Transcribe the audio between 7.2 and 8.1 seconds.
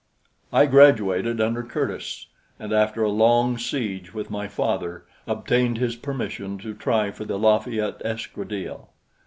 the Lafayette